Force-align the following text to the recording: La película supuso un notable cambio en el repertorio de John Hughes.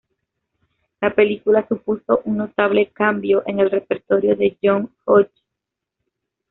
La 0.99 1.13
película 1.13 1.67
supuso 1.67 2.21
un 2.25 2.37
notable 2.37 2.89
cambio 2.89 3.43
en 3.45 3.59
el 3.59 3.69
repertorio 3.69 4.35
de 4.35 4.57
John 4.63 4.89
Hughes. 5.05 5.29